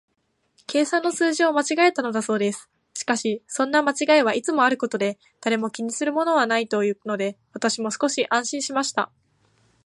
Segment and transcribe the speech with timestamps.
[0.65, 2.71] 計算の数字を間違えたのだそうです。
[2.95, 9.11] しかし、そんな間違いはいつもあることで、誰も気にするものはないというので、私も少し安心しました。